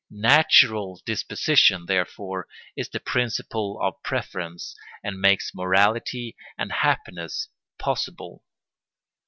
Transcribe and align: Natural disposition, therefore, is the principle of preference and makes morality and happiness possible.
Natural 0.09 0.99
disposition, 1.05 1.85
therefore, 1.85 2.47
is 2.75 2.89
the 2.89 2.99
principle 2.99 3.79
of 3.79 4.01
preference 4.01 4.75
and 5.03 5.21
makes 5.21 5.51
morality 5.53 6.35
and 6.57 6.71
happiness 6.71 7.49
possible. 7.77 8.43